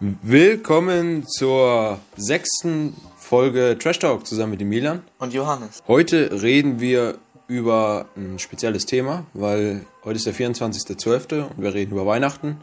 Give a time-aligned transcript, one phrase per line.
[0.00, 5.04] Willkommen zur sechsten Folge Trash Talk zusammen mit dem Milan.
[5.20, 5.84] Und Johannes.
[5.86, 11.42] Heute reden wir über ein spezielles Thema, weil heute ist der 24.12.
[11.42, 12.60] und wir reden über Weihnachten,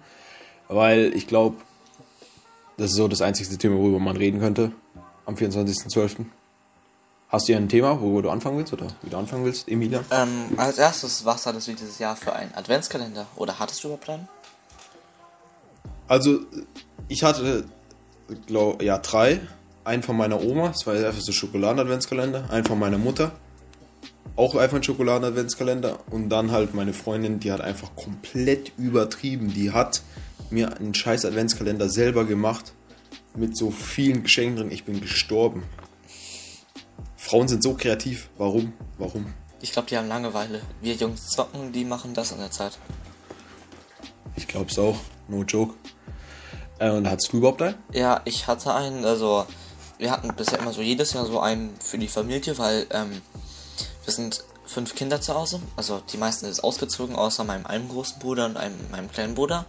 [0.68, 1.56] weil ich glaube,
[2.76, 4.74] das ist so das einzigste Thema, worüber man reden könnte
[5.26, 6.26] am 24.12.
[7.30, 10.04] Hast du ja ein Thema, wo du anfangen willst oder wie du anfangen willst, Emilia?
[10.12, 13.26] Ähm, als erstes, was hattest du dieses Jahr für einen Adventskalender?
[13.38, 14.28] Oder hattest du überhaupt einen?
[16.10, 16.42] Also,
[17.12, 17.66] ich hatte,
[18.48, 19.42] glaub, ja, drei.
[19.84, 22.50] Einen von meiner Oma, das war einfach so Schokoladen-Adventskalender.
[22.50, 23.32] Einen von meiner Mutter,
[24.36, 26.00] auch einfach ein Schokoladen-Adventskalender.
[26.10, 29.54] Und dann halt meine Freundin, die hat einfach komplett übertrieben.
[29.54, 30.04] Die hat
[30.52, 32.74] mir einen scheiß Adventskalender selber gemacht.
[33.36, 34.72] Mit so vielen Geschenken drin.
[34.72, 35.64] Ich bin gestorben.
[37.18, 38.30] Frauen sind so kreativ.
[38.38, 38.74] Warum?
[38.98, 39.34] Warum?
[39.62, 40.62] Ich glaube, die haben Langeweile.
[40.82, 42.78] Wir Jungs zocken, die machen das in der Zeit.
[44.36, 44.98] Ich glaub's auch.
[45.28, 45.76] No joke.
[46.82, 47.76] Äh, und hattest du überhaupt einen?
[47.94, 49.46] Ja, ich hatte einen, also
[50.00, 53.22] wir hatten bisher immer so jedes Jahr so einen für die Familie, weil ähm,
[54.04, 55.62] wir sind fünf Kinder zu Hause.
[55.76, 59.66] Also die meisten sind ausgezogen, außer meinem einen großen Bruder und einem, meinem kleinen Bruder.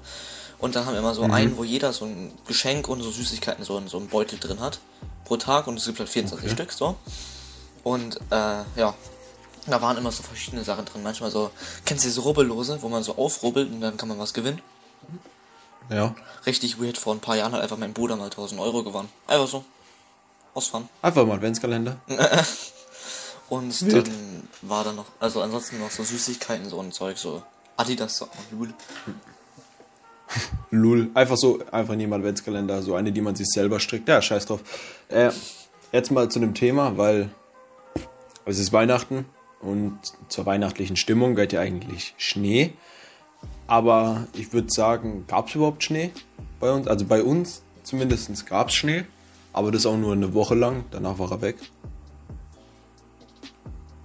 [0.58, 3.64] Und dann haben wir immer so einen, wo jeder so ein Geschenk und so Süßigkeiten
[3.64, 4.78] so in so einem Beutel drin hat.
[5.24, 6.54] Pro Tag und es gibt halt 24 Okay.
[6.54, 6.96] Stück so.
[7.82, 8.94] Und äh, ja,
[9.66, 11.02] da waren immer so verschiedene Sachen drin.
[11.02, 11.50] Manchmal so,
[11.84, 14.62] kennst du diese Rubbellose, wo man so aufrubbelt und dann kann man was gewinnen?
[15.90, 16.14] Ja.
[16.46, 19.08] Richtig weird, vor ein paar Jahren hat einfach mein Bruder mal 1000 Euro gewonnen.
[19.26, 19.64] Einfach so.
[20.54, 20.88] Aus Fun.
[21.00, 21.96] Einfach mal Adventskalender.
[23.48, 24.06] Und Wild.
[24.06, 27.42] dann war da noch, also ansonsten noch so Süßigkeiten, so ein Zeug, so
[27.76, 28.72] Adidas Socken, Lul.
[30.70, 31.10] Lull.
[31.14, 34.08] Einfach so, einfach nehmen Adventskalender, so eine, die man sich selber strickt.
[34.08, 34.60] Ja, scheiß drauf.
[35.08, 35.30] Äh,
[35.92, 37.30] jetzt mal zu dem Thema, weil
[38.44, 39.26] es ist Weihnachten
[39.60, 42.72] und zur weihnachtlichen Stimmung gehört ja eigentlich Schnee.
[43.66, 46.10] Aber ich würde sagen, gab es überhaupt Schnee
[46.60, 46.86] bei uns?
[46.88, 49.04] Also bei uns zumindest gab es Schnee,
[49.52, 51.56] aber das auch nur eine Woche lang, danach war er weg.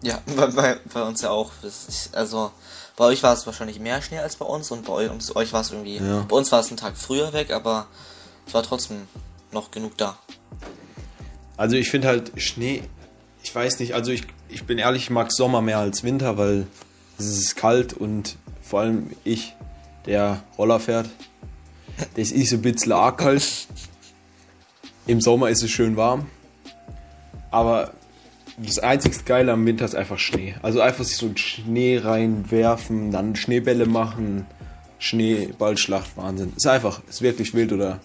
[0.03, 1.51] Ja, bei, bei, bei uns ja auch.
[1.63, 2.51] Ist, also,
[2.95, 5.53] bei euch war es wahrscheinlich mehr Schnee als bei uns und bei eu- uns, euch
[5.53, 6.25] war es irgendwie, Ja.
[6.27, 7.87] bei uns war es einen Tag früher weg, aber
[8.47, 9.07] es war trotzdem
[9.51, 10.17] noch genug da.
[11.57, 12.83] Also ich finde halt Schnee,
[13.43, 16.67] ich weiß nicht, also ich, ich bin ehrlich, ich mag Sommer mehr als Winter, weil
[17.17, 18.35] es ist kalt und
[18.67, 19.55] vor allem ich,
[20.05, 21.09] der Roller fährt,
[22.15, 23.67] das ist ein bisschen arg kalt.
[25.07, 26.27] Im Sommer ist es schön warm.
[27.49, 27.93] Aber
[28.57, 30.55] das einzigste Geile am Winter ist einfach Schnee.
[30.61, 34.45] Also einfach sich so in Schnee reinwerfen, dann Schneebälle machen,
[34.99, 36.53] Schneeballschlacht, Wahnsinn.
[36.55, 37.99] Ist einfach, ist wirklich wild oder,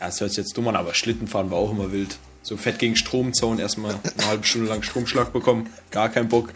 [0.00, 2.18] ja, es hört sich jetzt dumm an, aber Schlittenfahren war auch immer wild.
[2.46, 6.50] So fett gegen Stromzaun, erstmal eine halbe Stunde lang Stromschlag bekommen, gar kein Bock.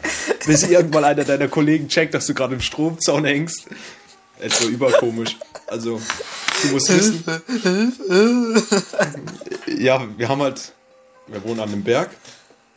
[0.46, 3.66] Bis irgendwann einer deiner Kollegen checkt, dass du gerade im Stromzaun hängst.
[4.48, 5.36] So überkomisch.
[5.66, 6.00] Also,
[6.62, 7.24] du musst wissen.
[9.66, 10.74] Ja, wir haben halt,
[11.26, 12.10] wir wohnen an einem Berg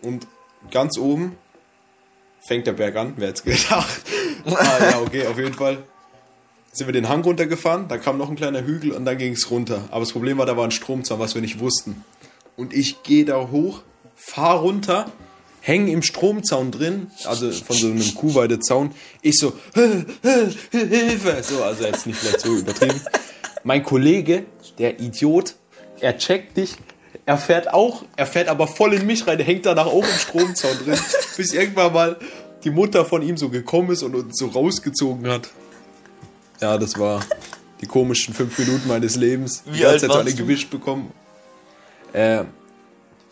[0.01, 0.25] und
[0.71, 1.37] ganz oben
[2.47, 4.01] fängt der Berg an, wer hätte es gedacht.
[4.45, 5.77] ah, ja, okay, auf jeden Fall.
[6.71, 9.51] Sind wir den Hang runtergefahren, da kam noch ein kleiner Hügel und dann ging es
[9.51, 9.87] runter.
[9.91, 12.03] Aber das Problem war, da war ein Stromzaun, was wir nicht wussten.
[12.55, 13.81] Und ich gehe da hoch,
[14.15, 15.11] fahr runter,
[15.61, 18.91] häng im Stromzaun drin, also von so einem Kuhweidezaun.
[19.21, 21.41] Ich so, Hilfe!
[21.41, 22.99] So, also jetzt nicht vielleicht so übertrieben.
[23.63, 24.45] Mein Kollege,
[24.77, 25.55] der Idiot,
[25.99, 26.75] er checkt dich,
[27.25, 30.77] er fährt auch, er fährt aber voll in mich rein, hängt danach auch im Stromzaun
[30.83, 30.99] drin,
[31.37, 32.19] bis irgendwann mal
[32.63, 35.49] die Mutter von ihm so gekommen ist und uns so rausgezogen hat.
[36.61, 37.25] Ja, das war
[37.81, 39.63] die komischen fünf Minuten meines Lebens.
[39.65, 41.11] Wie Die alt jetzt warst alle gewischt bekommen.
[42.13, 42.45] Äh,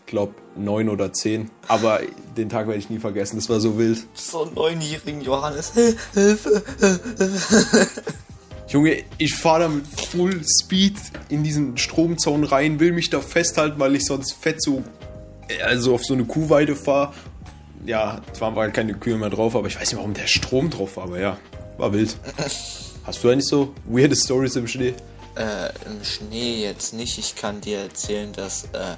[0.06, 1.50] glaub neun oder zehn.
[1.68, 2.02] Aber
[2.36, 3.38] den Tag werde ich nie vergessen.
[3.38, 4.00] Das war so wild.
[4.14, 5.72] So einen neunjährigen Johannes.
[8.68, 10.96] Junge, ich fahre da mit Full Speed
[11.30, 14.84] in diesen Stromzaun rein, will mich da festhalten, weil ich sonst fett so,
[15.64, 17.14] also auf so eine Kuhweide fahre.
[17.86, 20.96] Ja, zwar waren keine Kühe mehr drauf, aber ich weiß nicht, warum der Strom drauf
[20.96, 21.38] war, aber ja,
[21.78, 22.16] war wild.
[23.04, 24.94] Hast du eigentlich so weirde Stories im Schnee?
[25.36, 27.18] Äh, im Schnee jetzt nicht.
[27.18, 28.96] Ich kann dir erzählen, dass äh,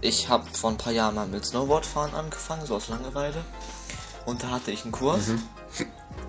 [0.00, 3.44] ich habe vor ein paar Jahren mal mit Snowboardfahren angefangen, so aus Langeweile.
[4.26, 5.28] Und da hatte ich einen Kurs.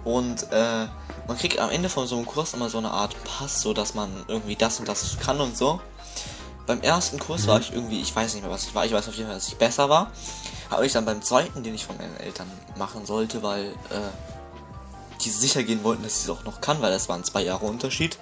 [0.04, 0.88] Und äh,
[1.28, 3.94] man kriegt am Ende von so einem Kurs immer so eine Art Pass, so dass
[3.94, 5.82] man irgendwie das und das kann und so.
[6.66, 8.86] Beim ersten Kurs war ich irgendwie, ich weiß nicht mehr, was ich war.
[8.86, 10.12] Ich weiß auf jeden Fall, dass ich besser war.
[10.70, 15.30] Habe ich dann beim zweiten, den ich von meinen Eltern machen sollte, weil äh, die
[15.30, 18.18] sicher gehen wollten, dass ich es auch noch kann, weil das waren zwei Jahre Unterschied.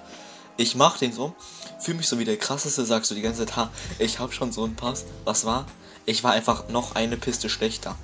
[0.56, 1.34] Ich mach den so,
[1.80, 4.52] fühle mich so wie der krasseste, sagst du die ganze Zeit, ha, ich hab schon
[4.52, 5.04] so einen Pass.
[5.24, 5.66] Was war?
[6.04, 7.96] Ich war einfach noch eine Piste schlechter.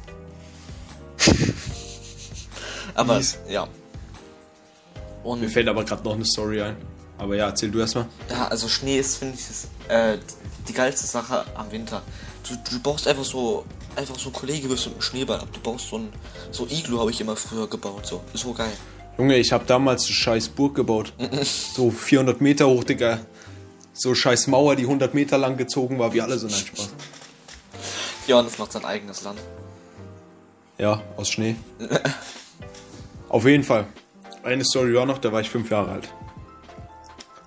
[2.95, 3.39] Aber Mies.
[3.49, 3.69] ja.
[5.23, 6.77] Und Mir fällt aber gerade noch eine Story ein.
[7.19, 8.07] Aber ja, erzähl du erstmal.
[8.31, 10.19] Ja, also Schnee ist, finde ich, das, äh,
[10.69, 12.03] die geilste Sache am Winter.
[12.49, 13.65] Du, du baust einfach so,
[13.97, 15.49] einfach so Kollege wirst mit einem Schneeball ab.
[15.53, 16.13] Du baust so ein,
[16.53, 18.23] so Iglu habe ich immer früher gebaut, so.
[18.33, 18.73] Ist so geil.
[19.19, 21.13] Junge, ich habe damals eine scheiß Burg gebaut.
[21.43, 23.19] so 400 Meter hoch, Digga.
[23.93, 26.91] So scheiß Mauer, die 100 Meter lang gezogen war, wie alle so nein Spaß.
[28.29, 29.41] Das macht sein eigenes Land.
[30.79, 31.57] Ja, aus Schnee.
[33.29, 33.87] Auf jeden Fall.
[34.45, 36.09] Eine Story war noch, da war ich fünf Jahre alt.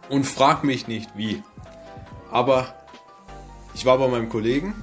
[0.10, 1.42] Und frag mich nicht wie.
[2.32, 2.76] Aber
[3.74, 4.74] ich war bei meinem Kollegen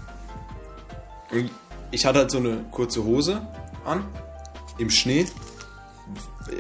[1.31, 1.51] und
[1.91, 3.47] ich hatte halt so eine kurze Hose
[3.85, 4.07] an
[4.79, 5.27] im Schnee,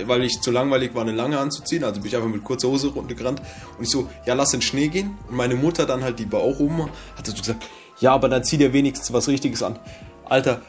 [0.04, 1.84] weil ich zu langweilig war, eine lange anzuziehen.
[1.84, 3.40] Also bin ich einfach mit kurzer Hose runtergerannt
[3.76, 5.16] und ich so, ja, lass in den Schnee gehen.
[5.28, 7.64] Und meine Mutter dann halt, die war auch oben, hat so gesagt,
[8.00, 9.78] ja, aber dann zieh dir wenigstens was Richtiges an.
[10.24, 10.62] Alter,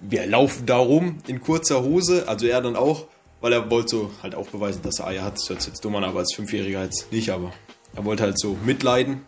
[0.00, 3.06] wir laufen da rum in kurzer Hose, also er dann auch,
[3.40, 5.34] weil er wollte so halt auch beweisen, dass er Eier hat.
[5.36, 7.52] Das hört sich jetzt dumm an, aber als Fünfjähriger jetzt nicht, aber
[7.94, 9.22] er wollte halt so mitleiden.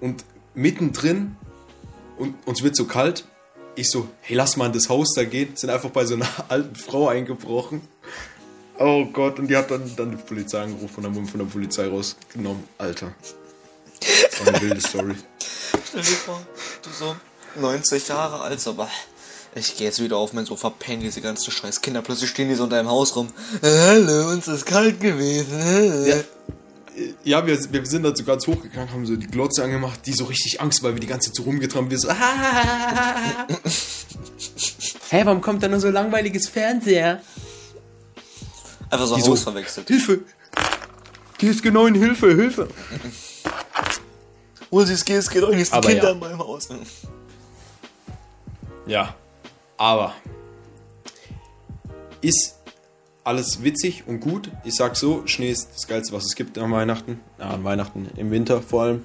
[0.00, 1.36] Und mittendrin,
[2.18, 3.24] und uns wird so kalt,
[3.76, 6.28] ich so, hey, lass mal in das Haus da gehen, sind einfach bei so einer
[6.48, 7.82] alten Frau eingebrochen.
[8.82, 11.46] Oh Gott, und die hat dann, dann die Polizei angerufen und dann wurden von der
[11.46, 12.64] Polizei rausgenommen.
[12.78, 13.12] Alter.
[14.00, 15.14] Das war eine wilde Story.
[15.86, 16.40] Stell dir vor,
[16.82, 17.14] du so
[17.60, 18.88] 90 Jahre alt, aber
[19.54, 22.00] ich gehe jetzt wieder auf mein Sofa, pennen diese ganzen scheiß Kinder.
[22.00, 23.28] Plötzlich stehen die so in deinem Haus rum.
[23.60, 26.06] Hallo, uns ist kalt gewesen.
[26.06, 26.16] Ja,
[27.22, 30.24] ja wir, wir sind dann so ganz hochgegangen, haben so die Glotze angemacht, die so
[30.24, 32.10] richtig Angst, weil wir die ganze Zeit so rumgetrampelt, wir so,
[35.10, 37.20] Hä, warum kommt da nur so langweiliges Fernseher?
[38.90, 39.88] Einfach so Haus verwechselt.
[39.88, 40.20] Hilfe!
[41.38, 42.68] GSG 9, Hilfe, Hilfe!
[44.70, 46.10] Hol sie es GSG 9, ist die Aber Kinder ja.
[46.10, 46.68] in meinem Haus.
[48.86, 49.14] Ja,
[49.76, 50.14] aber
[52.20, 52.56] ist
[53.24, 54.50] alles witzig und gut.
[54.64, 57.20] Ich sag so, Schnee ist das Geilste, was es gibt an Weihnachten.
[57.38, 59.04] Ja, an Weihnachten im Winter vor allem.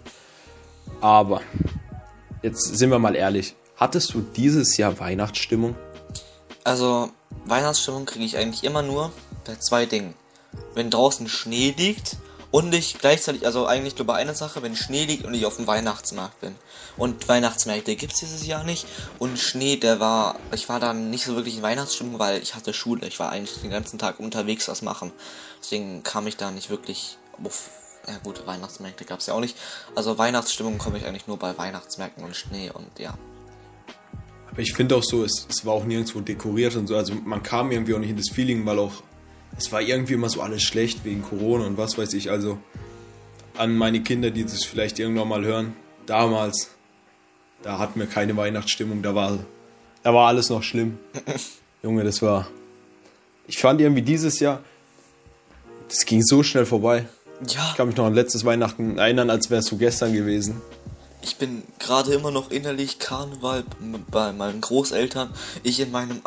[1.02, 1.42] Aber
[2.42, 3.56] jetzt sind wir mal ehrlich.
[3.78, 5.76] Hattest du dieses Jahr Weihnachtsstimmung?
[6.64, 7.10] Also,
[7.46, 9.12] Weihnachtsstimmung kriege ich eigentlich immer nur
[9.46, 10.14] bei zwei Dingen.
[10.74, 12.18] Wenn draußen Schnee liegt
[12.52, 15.58] und ich gleichzeitig, also eigentlich nur bei einer Sache, wenn Schnee liegt und ich auf
[15.58, 16.56] dem Weihnachtsmarkt bin.
[16.98, 18.86] Und Weihnachtsmärkte gibt's dieses Jahr nicht.
[19.20, 22.74] Und Schnee, der war, ich war dann nicht so wirklich in Weihnachtsstimmung, weil ich hatte
[22.74, 23.08] Schule.
[23.08, 25.12] Ich war eigentlich den ganzen Tag unterwegs was machen.
[25.60, 27.70] Deswegen kam ich da nicht wirklich auf,
[28.08, 29.58] ja gut, Weihnachtsmärkte gab's ja auch nicht.
[29.94, 33.18] Also Weihnachtsstimmung komme ich eigentlich nur bei Weihnachtsmärkten und Schnee und ja.
[34.50, 36.96] Aber ich finde auch so, es, es war auch nirgendwo dekoriert und so.
[36.96, 39.04] Also man kam irgendwie auch nicht in das Feeling, weil auch
[39.58, 42.30] es war irgendwie immer so alles schlecht wegen Corona und was weiß ich.
[42.30, 42.58] Also
[43.58, 45.76] an meine Kinder, die das vielleicht irgendwann mal hören,
[46.06, 46.72] damals,
[47.64, 49.40] da hatten wir keine Weihnachtsstimmung, da war,
[50.04, 50.98] da war alles noch schlimm.
[51.84, 52.48] Junge, das war.
[53.48, 54.62] Ich fand irgendwie dieses Jahr,
[55.88, 57.06] das ging so schnell vorbei.
[57.48, 57.70] Ja.
[57.70, 60.62] Ich kann mich noch an letztes Weihnachten erinnern, als wäre es so gestern gewesen.
[61.22, 63.64] Ich bin gerade immer noch innerlich Karneval
[64.12, 65.32] bei meinen Großeltern.
[65.64, 66.22] Ich in meinem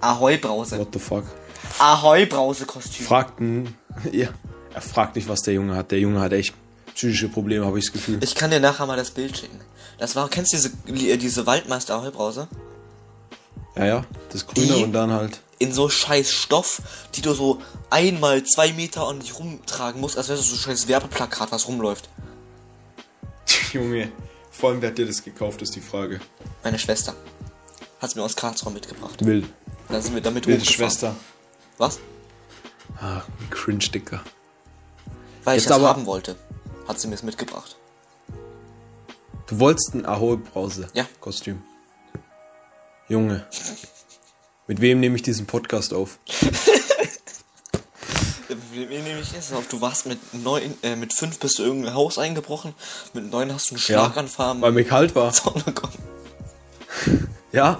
[0.00, 0.78] Ahoi-Brause-Kostüm.
[0.78, 0.78] Ahoi-Brause.
[0.78, 1.24] What the fuck?
[1.78, 3.06] Ahoi-Brause-Kostüm.
[3.06, 3.74] Fragten,
[4.12, 4.28] ja,
[4.74, 5.90] er fragt nicht, was der Junge hat.
[5.90, 6.54] Der Junge hat echt
[6.94, 8.18] psychische Probleme, habe ich das Gefühl.
[8.22, 9.60] Ich kann dir nachher mal das Bild schicken.
[9.98, 12.48] Das war, kennst du diese, äh, diese Waldmeister Ahoi-Brause?
[13.76, 15.40] Ja, ja, das Grüne Die- und dann halt.
[15.58, 16.82] In so scheiß Stoff,
[17.14, 20.58] die du so einmal zwei Meter an dich rumtragen musst, als wäre das so ein
[20.58, 22.10] scheiß Werbeplakat, was rumläuft.
[23.72, 24.12] Junge,
[24.50, 26.20] vor allem, wer hat dir das gekauft, ist die Frage.
[26.62, 27.14] Meine Schwester.
[28.00, 29.24] Hat's mir aus Karlsruhe mitgebracht.
[29.24, 29.46] Wild.
[29.88, 30.64] Dann sind wir damit Wilde.
[30.64, 31.14] Schwester.
[31.78, 31.98] Was?
[33.00, 34.22] Ah, cringe Dicker.
[35.44, 36.36] Weil ich Jetzt das aber- haben wollte.
[36.88, 37.76] Hat sie mir's mitgebracht.
[39.48, 40.88] Du wolltest ein Ahoi-Brause.
[40.94, 41.06] Ja.
[41.20, 41.62] Kostüm.
[43.08, 43.46] Junge.
[44.66, 46.18] Mit wem nehme ich diesen Podcast auf?
[48.72, 49.66] Wie nehme ich das auf?
[49.68, 52.74] Du warst mit neun, äh, mit fünf bist du in irgendein Haus eingebrochen.
[53.14, 54.60] Mit neun hast du einen Schlaganfall.
[54.60, 55.32] Weil mir kalt war.
[55.32, 55.94] Zaun bekommen.
[57.56, 57.78] Ja.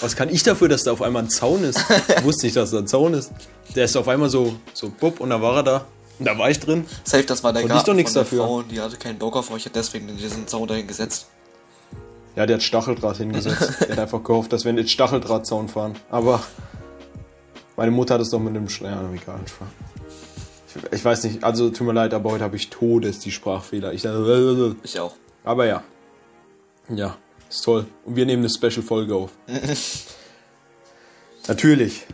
[0.00, 1.78] Was kann ich dafür, dass da auf einmal ein Zaun ist?
[2.18, 3.30] Ich wusste nicht, dass da ein Zaun ist.
[3.76, 5.86] Der ist auf einmal so, so bupp und da war er da.
[6.18, 6.84] Und da war ich drin.
[7.04, 8.44] Safe, das war der Und ich Garten doch der dafür.
[8.44, 11.28] Frau die hatte keinen Bock auf euch, hat deswegen diesen Zaun dahin gesetzt.
[12.34, 13.74] Ja, der hat Stacheldraht hingesetzt.
[13.80, 15.94] der hat einfach gehofft, dass wir jetzt Stacheldrahtzaun fahren.
[16.10, 16.42] Aber
[17.76, 19.38] meine Mutter hat es doch mit einem Sch Ja, egal.
[20.66, 23.92] Ich, ich weiß nicht, also tut mir leid, aber heute habe ich Todes die Sprachfehler.
[23.92, 25.14] Ich dachte, Ich auch.
[25.44, 25.84] aber ja.
[26.88, 27.16] Ja,
[27.48, 27.86] ist toll.
[28.04, 29.30] Und wir nehmen eine Special-Folge auf.
[31.48, 32.06] Natürlich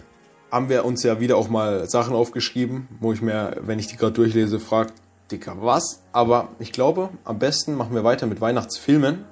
[0.50, 3.96] haben wir uns ja wieder auch mal Sachen aufgeschrieben, wo ich mir, wenn ich die
[3.96, 4.92] gerade durchlese, frage,
[5.30, 6.02] Dicker, was?
[6.12, 9.24] Aber ich glaube, am besten machen wir weiter mit Weihnachtsfilmen,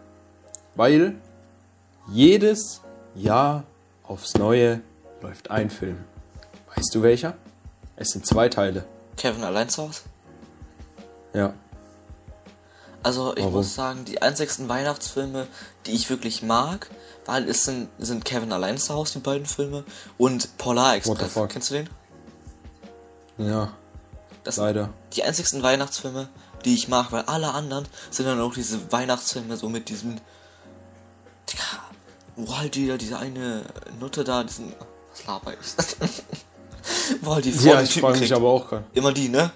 [0.74, 1.14] weil
[2.10, 2.80] jedes
[3.14, 3.64] Jahr
[4.02, 4.80] aufs Neue
[5.20, 5.98] läuft ein Film.
[6.74, 7.36] Weißt du welcher?
[7.94, 8.84] Es sind zwei Teile.
[9.16, 10.00] Kevin allein zu Hause?
[11.34, 11.54] Ja.
[13.02, 13.54] Also ich Warum?
[13.54, 15.46] muss sagen, die einzigsten Weihnachtsfilme,
[15.86, 16.88] die ich wirklich mag,
[17.26, 19.84] weil es sind, sind Kevin allein zu Hause, die beiden Filme,
[20.18, 21.34] und Polar Express.
[21.48, 21.90] Kennst du den?
[23.38, 23.72] Ja,
[24.44, 24.90] Das sind leider.
[25.14, 26.28] die einzigsten Weihnachtsfilme,
[26.64, 30.16] die ich mag, weil alle anderen sind dann auch diese Weihnachtsfilme so mit diesem.
[31.50, 31.62] Digga,
[32.36, 33.62] wo halt wieder diese eine
[33.98, 34.72] Nutte da, diesen.
[35.10, 36.12] Was laber ich?
[37.22, 38.32] wo halt die Frau Ja, ich Typen kriegt.
[38.32, 38.84] aber auch gerade.
[38.94, 39.50] Immer die, ne?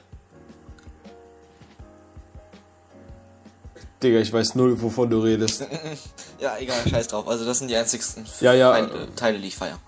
[4.06, 5.66] Digga, ich weiß null, wovon du redest.
[6.40, 7.26] Ja, egal, scheiß drauf.
[7.26, 8.70] Also das sind die einzigsten Ja, ja.
[8.70, 9.78] Teile, Teile, die ich feier.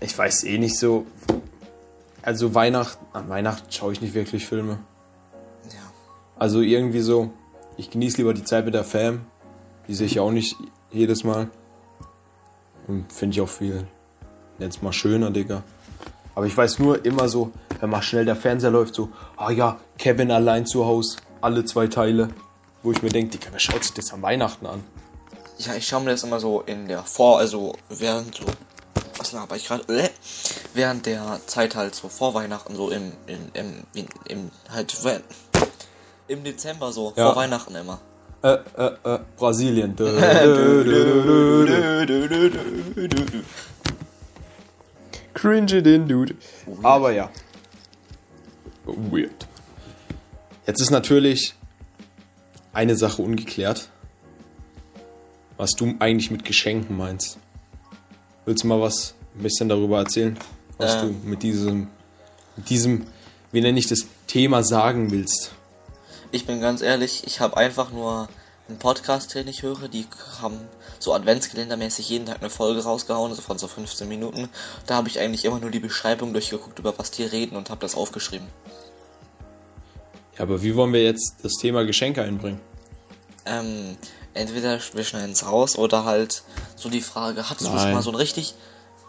[0.00, 1.06] Ich weiß eh nicht so.
[2.22, 4.78] Also Weihnachten, an Weihnachten schaue ich nicht wirklich Filme.
[5.70, 5.80] Ja.
[6.36, 7.32] Also irgendwie so,
[7.76, 9.22] ich genieße lieber die Zeit mit der Fam.
[9.88, 10.54] Die sehe ich auch nicht
[10.92, 11.48] jedes Mal.
[12.86, 13.88] Und finde ich auch viel,
[14.58, 15.64] jetzt mal schöner, Digga.
[16.36, 19.80] Aber ich weiß nur immer so, wenn mal schnell der Fernseher läuft, so, ah ja,
[19.98, 22.28] Kevin allein zu Hause, alle zwei Teile.
[22.82, 24.84] Wo ich mir denke, Digga, wer schaut sich das an Weihnachten an?
[25.58, 28.44] Ja, ich schaue mir das immer so in der Vor-, also während so.
[29.18, 29.82] Was laber ich gerade?
[29.92, 30.08] Äh,
[30.74, 34.96] während der Zeit halt so vor Weihnachten, so im, im, im, im, im halt,
[36.28, 37.26] im Dezember so, Ja.
[37.26, 37.98] vor Weihnachten immer.
[38.42, 39.96] Äh, äh, äh, Brasilien.
[45.34, 46.36] Cringe den Dude.
[46.84, 47.28] Aber ja.
[48.84, 49.46] Weird.
[50.66, 51.54] Jetzt ist natürlich
[52.78, 53.88] eine Sache ungeklärt.
[55.56, 57.38] Was du eigentlich mit Geschenken meinst.
[58.44, 60.38] Willst du mal was ein bisschen darüber erzählen?
[60.76, 61.00] Was Äh.
[61.00, 61.88] du mit diesem,
[62.56, 63.04] mit diesem,
[63.50, 65.50] wie nenne ich das, Thema sagen willst?
[66.30, 68.28] Ich bin ganz ehrlich, ich habe einfach nur
[68.68, 69.88] einen Podcast, den ich höre.
[69.88, 70.06] Die
[70.40, 70.60] haben
[71.00, 74.48] so Adventskalendermäßig jeden Tag eine Folge rausgehauen, so von so 15 Minuten.
[74.86, 77.80] Da habe ich eigentlich immer nur die Beschreibung durchgeguckt, über was die reden und habe
[77.80, 78.46] das aufgeschrieben.
[80.38, 82.60] Ja, aber wie wollen wir jetzt das Thema Geschenke einbringen?
[83.44, 83.96] Ähm,
[84.34, 86.42] entweder wir schneiden es raus oder halt
[86.76, 87.82] so die Frage, hattest du Nein.
[87.82, 88.54] schon mal so ein richtig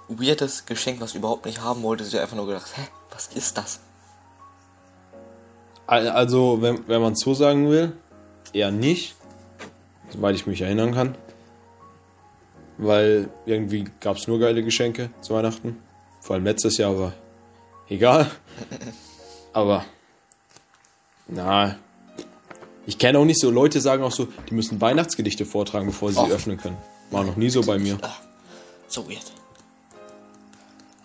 [0.07, 2.81] weirdes Geschenk, was du überhaupt nicht haben wolltest, dir einfach nur gedacht, hä,
[3.11, 3.79] was ist das?
[5.87, 7.93] Al- Also, wenn, wenn man es so sagen will,
[8.53, 9.15] eher nicht,
[10.09, 11.15] soweit ich mich erinnern kann.
[12.77, 15.77] Weil irgendwie gab es nur geile Geschenke zu Weihnachten.
[16.21, 17.13] Vor allem letztes Jahr, aber
[17.89, 18.31] egal.
[19.53, 19.83] Aber,
[21.29, 21.75] na,
[22.85, 26.19] ich kenne auch nicht so, Leute sagen auch so, die müssen Weihnachtsgedichte vortragen, bevor sie
[26.19, 26.25] Oh.
[26.25, 26.77] sie öffnen können.
[27.11, 27.97] War noch nie so bei mir.
[28.87, 29.31] So weird.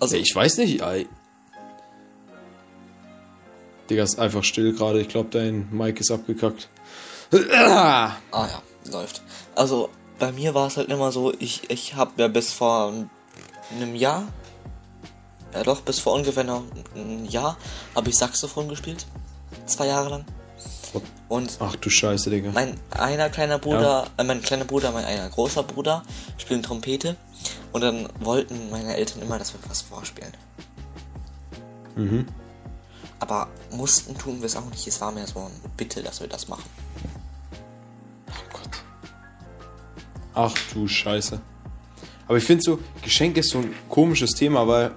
[0.00, 1.06] Also, ich weiß nicht, ey.
[3.88, 5.00] Digga, ist einfach still gerade.
[5.00, 6.68] Ich glaube, dein Mic ist abgekackt.
[7.52, 9.22] Ah ja, läuft.
[9.54, 12.92] Also bei mir war es halt immer so, ich, ich habe ja bis vor
[13.72, 14.28] einem Jahr,
[15.52, 16.62] ja doch, bis vor ungefähr noch
[16.94, 17.56] einem Jahr,
[17.94, 19.06] habe ich Saxophon gespielt.
[19.66, 20.24] Zwei Jahre lang.
[21.28, 22.50] Und Ach du Scheiße, Digga.
[22.52, 26.02] mein einer kleiner Bruder, äh, mein kleiner Bruder, mein einer großer Bruder
[26.38, 27.16] spielen Trompete.
[27.72, 30.32] Und dann wollten meine Eltern immer, dass wir was vorspielen.
[31.96, 32.26] Mhm.
[33.18, 34.86] Aber mussten tun wir es auch nicht.
[34.86, 36.64] Es war mehr so ein Bitte, dass wir das machen.
[38.28, 38.70] Oh Gott.
[40.34, 41.40] Ach du Scheiße.
[42.28, 44.92] Aber ich finde so, Geschenk ist so ein komisches Thema, weil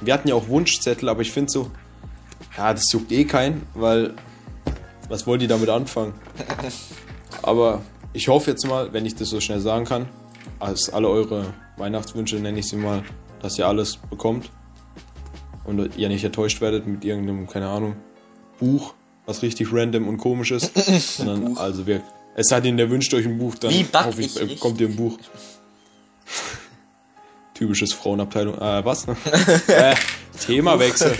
[0.00, 1.70] wir hatten ja auch Wunschzettel, aber ich finde so,
[2.56, 4.14] ja, das juckt eh keinen, weil
[5.08, 6.14] was wollen die damit anfangen?
[7.42, 7.82] Aber
[8.12, 10.08] ich hoffe jetzt mal, wenn ich das so schnell sagen kann,
[10.58, 13.02] als alle eure Weihnachtswünsche, nenne ich sie mal,
[13.40, 14.50] dass ihr alles bekommt
[15.64, 17.96] und ihr nicht enttäuscht werdet mit irgendeinem, keine Ahnung,
[18.58, 18.94] Buch,
[19.26, 20.72] was richtig random und komisch ist,
[21.16, 22.02] sondern also wir,
[22.34, 24.96] es sei denn, der wünscht euch ein Buch, dann hoffe ich, ich bekommt ihr ein
[24.96, 25.18] Buch.
[27.62, 28.56] Typisches Frauenabteilung.
[28.56, 29.06] Äh, was?
[29.68, 29.94] äh,
[30.44, 31.14] Themawechsel.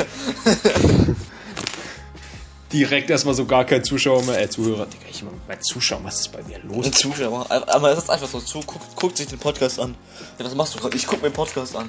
[2.72, 4.86] Direkt erstmal so gar kein Zuschauer mehr, äh, Zuhörer.
[4.86, 6.86] Digga, ich mein Zuschauer, was ist bei mir los?
[6.86, 7.48] Ein Zuschauer.
[7.48, 9.94] Aber es ist einfach so zu, guckt, guckt sich den Podcast an.
[10.36, 10.96] Ja, was machst du gerade?
[10.96, 11.88] Ich guck mir den Podcast an.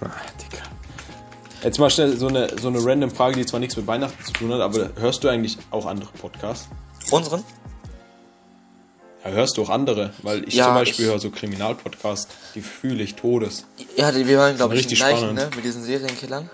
[0.00, 0.08] Ah,
[0.40, 0.62] Digga.
[1.62, 4.32] Jetzt mal schnell so eine, so eine random Frage, die zwar nichts mit Weihnachten zu
[4.32, 6.70] tun hat, aber hörst du eigentlich auch andere Podcasts?
[7.10, 7.44] Unseren?
[9.32, 10.12] Hörst du auch andere?
[10.22, 13.64] Weil ich Ja, zum Beispiel ich- höre so Kriminalpodcasts, die fühle ich todes.
[13.96, 15.36] Ja, die- wir waren, glaube ich, den gleichen, spannend.
[15.38, 15.50] ne?
[15.56, 16.48] Mit diesen Serienkillern.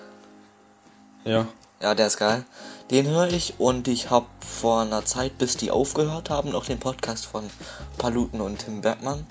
[1.24, 1.46] Ja.
[1.82, 2.44] Ja, der ist geil.
[2.90, 6.78] Den höre ich und ich habe vor einer Zeit, bis die aufgehört haben, noch den
[6.78, 7.44] Podcast von
[7.98, 9.26] Paluten und Tim Bergmann.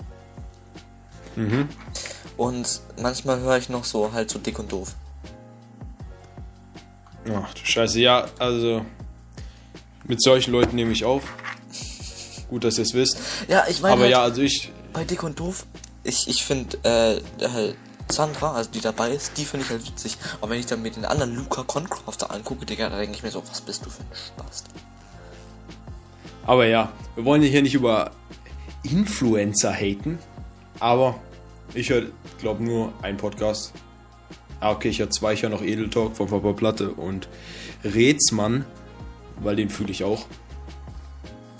[1.36, 1.68] Mhm.
[2.36, 4.94] Und manchmal höre ich noch so halt so dick und doof.
[7.34, 8.84] Ach du Scheiße, ja, also
[10.04, 11.22] mit solchen Leuten nehme ich auf.
[12.48, 13.18] Gut, dass ihr es wisst.
[13.48, 14.72] Ja, ich meine, Aber halt, ja, also ich.
[14.92, 15.66] bei dick und doof,
[16.04, 17.76] ich, ich finde, äh, halt,
[18.08, 20.16] Sandra, also die dabei ist, die finde ich halt witzig.
[20.40, 23.30] Aber wenn ich dann mir den anderen Luca Concrafter angucke, Digga, da denke ich mir
[23.30, 24.64] so, was bist du für ein Spaß?
[26.46, 28.12] Aber ja, wir wollen hier nicht über
[28.84, 30.20] Influencer haten,
[30.78, 31.18] aber
[31.74, 32.04] ich höre,
[32.38, 33.72] glaube nur einen Podcast.
[34.60, 37.28] Ah, okay, ich höre zwei, ich höre noch Edel Talk von Papa Platte und
[37.84, 38.64] Rätsmann,
[39.40, 40.26] weil den fühle ich auch.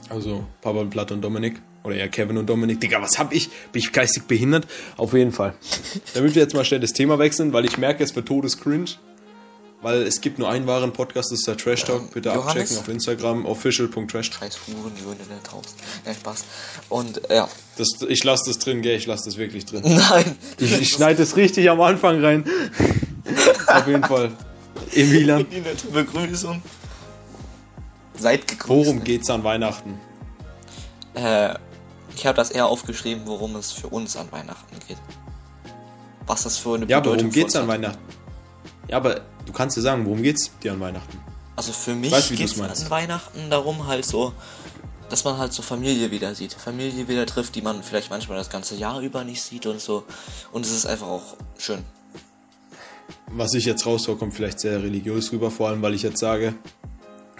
[0.09, 1.61] Also Papa Platte und Dominik.
[1.85, 2.81] Oder ja, Kevin und Dominik.
[2.81, 3.49] Digga, was hab ich?
[3.71, 4.67] Bin ich geistig behindert?
[4.97, 5.55] Auf jeden Fall.
[6.15, 8.91] Damit wir jetzt mal schnell das Thema wechseln, weil ich merke, es wird todes cringe.
[9.83, 12.13] Weil es gibt nur einen wahren Podcast, das ist der Trash Talk.
[12.13, 12.49] Bitte Johannes?
[12.49, 14.33] abchecken auf Instagram, official.trash.
[14.33, 14.93] Scheiß Huren,
[15.29, 15.77] da draußen.
[16.05, 16.45] Nein, Spaß.
[16.89, 17.49] Und ja.
[17.77, 18.97] Das, ich lasse das drin, gell?
[18.97, 19.83] Ich lasse das wirklich drin.
[19.85, 20.37] Nein.
[20.59, 22.45] Ich, ich schneide es richtig am Anfang rein.
[23.67, 24.33] Auf jeden Fall.
[24.95, 26.63] Emilan, Die nette Begrüßung.
[28.19, 28.69] Seid gegrüßt.
[28.69, 29.99] worum geht's an Weihnachten?
[31.15, 31.55] Äh,
[32.15, 34.99] ich habe das eher aufgeschrieben, worum es für uns an Weihnachten geht.
[36.27, 37.69] Was das für eine Ja, aber Bedeutung worum geht's an hat.
[37.69, 38.03] Weihnachten?
[38.89, 41.19] Ja, aber du kannst dir sagen, worum geht's dir an Weihnachten?
[41.57, 42.85] Also für mich Weiß, wie geht es du's meinst.
[42.85, 44.33] an Weihnachten darum halt so,
[45.09, 46.53] dass man halt so Familie wieder sieht.
[46.55, 50.05] Familie wieder trifft, die man vielleicht manchmal das ganze Jahr über nicht sieht und so.
[50.53, 51.83] Und es ist einfach auch schön.
[53.31, 56.55] Was ich jetzt raushau, kommt vielleicht sehr religiös rüber, vor allem weil ich jetzt sage,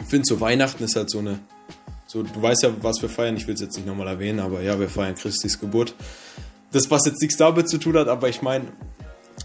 [0.07, 1.41] ich finde so Weihnachten ist halt so eine,
[2.07, 4.63] so du weißt ja, was wir feiern, ich will es jetzt nicht nochmal erwähnen, aber
[4.63, 5.97] ja, wir feiern Christis Geburt.
[6.71, 8.67] Das, was jetzt nichts damit zu tun hat, aber ich meine,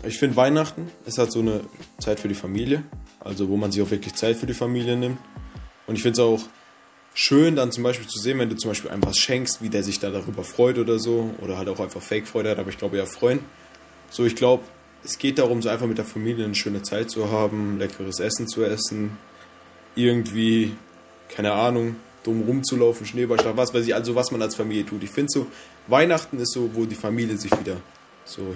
[0.06, 1.62] ich finde Weihnachten ist halt so eine
[2.00, 2.84] Zeit für die Familie,
[3.20, 5.18] also wo man sich auch wirklich Zeit für die Familie nimmt.
[5.88, 6.42] Und ich finde es auch
[7.16, 9.82] schön, dann zum Beispiel zu sehen, wenn du zum Beispiel einem was schenkst, wie der
[9.82, 12.98] sich da darüber freut oder so, oder halt auch einfach Fake-Freude hat, aber ich glaube
[12.98, 13.40] eher freuen.
[14.12, 14.64] So, ich glaube,
[15.04, 18.48] es geht darum, so einfach mit der Familie eine schöne Zeit zu haben, leckeres Essen
[18.48, 19.18] zu essen,
[19.96, 20.76] irgendwie,
[21.30, 25.04] keine Ahnung, dumm rumzulaufen, Schneeballschlag, was weiß ich, also was man als Familie tut.
[25.04, 25.48] Ich finde so,
[25.88, 27.78] Weihnachten ist so, wo die Familie sich wieder
[28.26, 28.56] so,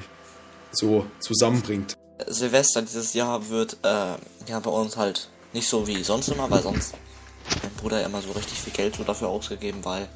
[0.71, 1.95] so zusammenbringt.
[2.27, 4.15] Silvester dieses Jahr wird äh,
[4.47, 6.93] ja bei uns halt nicht so wie sonst immer, weil sonst
[7.49, 10.07] hat mein Bruder ja immer so richtig viel Geld so dafür ausgegeben, weil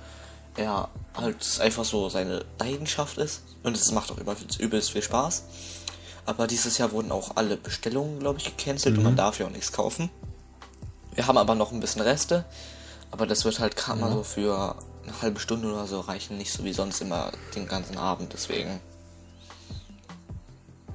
[0.55, 5.43] er halt einfach so seine Leidenschaft ist und es macht auch immer übelst viel Spaß.
[6.25, 9.51] Aber dieses Jahr wurden auch alle Bestellungen, glaube ich, gecancelt und man darf ja auch
[9.51, 10.09] nichts kaufen.
[11.19, 12.45] Wir haben aber noch ein bisschen Reste,
[13.11, 16.49] aber das wird halt gerade mal so für eine halbe Stunde oder so reichen, nicht
[16.53, 18.79] so wie sonst immer den ganzen Abend, deswegen.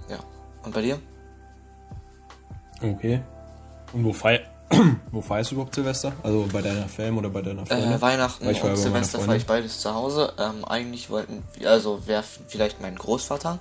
[0.09, 0.17] Ja.
[0.63, 0.99] Und bei dir?
[2.83, 3.21] Okay.
[3.93, 4.41] Und wo, feier
[5.13, 6.15] wo feierst du überhaupt Silvester?
[6.23, 7.93] Also bei deiner Fam oder bei deiner Freundin?
[7.93, 9.37] Äh, Weihnachten war und Silvester fahre Freundin.
[9.43, 10.33] ich beides zu Hause.
[10.39, 13.59] Ähm, eigentlich wollten, wir- also wäre vielleicht mein Großvater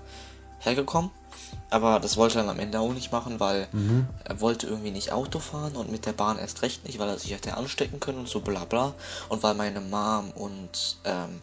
[0.60, 1.12] hergekommen,
[1.70, 4.08] aber das wollte er dann am Ende auch nicht machen, weil Mhm.
[4.24, 7.18] er wollte irgendwie nicht Auto fahren und mit der Bahn erst recht nicht, weil er
[7.18, 8.94] sich hätte anstecken können und so bla bla.
[9.30, 11.42] Und weil meine Mom und ähm,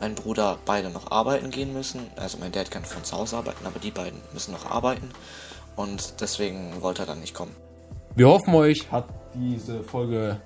[0.00, 2.00] mein Bruder beide noch arbeiten gehen müssen.
[2.16, 5.10] Also mein Dad kann von zu Hause arbeiten, aber die beiden müssen noch arbeiten.
[5.76, 7.54] Und deswegen wollte er dann nicht kommen.
[8.14, 10.40] Wir hoffen, euch hat diese Folge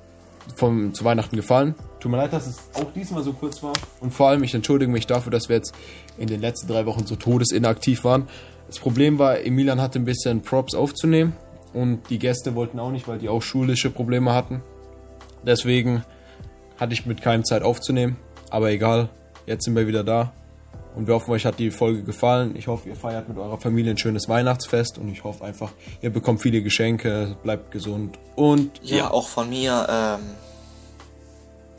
[0.57, 1.75] vom, zu Weihnachten gefallen.
[2.01, 3.73] Tut mir leid, dass es auch diesmal so kurz war.
[4.01, 5.73] Und vor allem, ich entschuldige mich dafür, dass wir jetzt
[6.19, 8.29] in den letzten drei Wochen so todesinaktiv waren.
[8.71, 11.33] Das Problem war, Emilian hatte ein bisschen Props aufzunehmen.
[11.73, 14.63] Und die Gäste wollten auch nicht, weil die auch schulische Probleme hatten.
[15.45, 16.05] Deswegen
[16.79, 18.17] hatte ich mit keinem Zeit aufzunehmen.
[18.49, 19.09] Aber egal,
[19.45, 20.33] jetzt sind wir wieder da.
[20.95, 22.55] Und wir hoffen, euch hat die Folge gefallen.
[22.55, 24.99] Ich hoffe, ihr feiert mit eurer Familie ein schönes Weihnachtsfest.
[24.99, 28.21] Und ich hoffe einfach, ihr bekommt viele Geschenke, bleibt gesund.
[28.37, 30.21] Und Ja, auch von mir, ähm,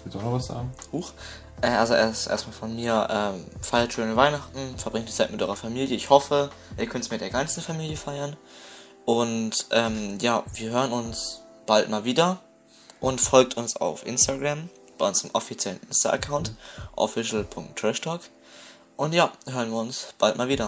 [0.03, 0.71] Willst du auch noch was sagen?
[0.91, 1.13] Huch.
[1.61, 5.55] Äh, also erst erstmal von mir, ähm, feiert schöne Weihnachten, verbringt die Zeit mit eurer
[5.55, 5.95] Familie.
[5.95, 8.35] Ich hoffe, ihr könnt es mit der ganzen Familie feiern.
[9.05, 12.39] Und ähm, ja, wir hören uns bald mal wieder.
[12.99, 14.69] Und folgt uns auf Instagram,
[14.99, 16.53] bei unserem offiziellen Insta-Account,
[16.95, 18.21] official.trashtalk.
[18.95, 20.59] Und ja, hören wir uns bald mal wieder.